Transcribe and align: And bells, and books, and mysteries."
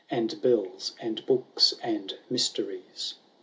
And 0.09 0.41
bells, 0.41 0.95
and 0.99 1.23
books, 1.27 1.75
and 1.83 2.17
mysteries." 2.27 3.13